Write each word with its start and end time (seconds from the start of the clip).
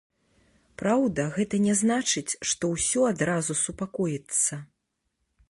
Праўда, 0.81 1.25
гэта 1.35 1.59
не 1.65 1.75
значыць, 1.81 2.37
што 2.53 2.73
ўсё 2.73 3.05
адразу 3.13 3.59
супакоіцца. 3.63 4.53